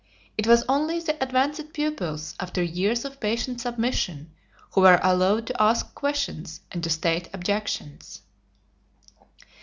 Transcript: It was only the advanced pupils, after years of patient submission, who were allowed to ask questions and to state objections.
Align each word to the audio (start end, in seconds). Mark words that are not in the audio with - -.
It 0.35 0.47
was 0.47 0.63
only 0.67 0.99
the 0.99 1.15
advanced 1.23 1.73
pupils, 1.73 2.33
after 2.39 2.63
years 2.63 3.05
of 3.05 3.19
patient 3.19 3.61
submission, 3.61 4.31
who 4.71 4.81
were 4.81 4.99
allowed 5.03 5.45
to 5.45 5.61
ask 5.61 5.93
questions 5.93 6.61
and 6.71 6.83
to 6.83 6.89
state 6.89 7.29
objections. 7.35 8.23